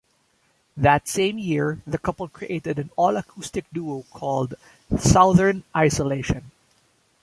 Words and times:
That 0.75 1.07
same 1.07 1.37
year, 1.37 1.79
the 1.85 1.99
couple 1.99 2.27
created 2.27 2.79
an 2.79 2.89
all-acoustic 2.95 3.65
duo 3.71 4.01
called 4.11 4.55
Southern 4.97 5.63
Isolation. 5.75 6.49